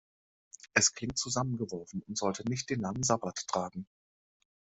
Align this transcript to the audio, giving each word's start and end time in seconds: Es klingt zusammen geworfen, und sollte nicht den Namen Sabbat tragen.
Es 0.73 0.93
klingt 0.95 1.19
zusammen 1.19 1.57
geworfen, 1.57 2.01
und 2.07 2.17
sollte 2.17 2.43
nicht 2.49 2.71
den 2.71 2.81
Namen 2.81 3.03
Sabbat 3.03 3.45
tragen. 3.47 3.85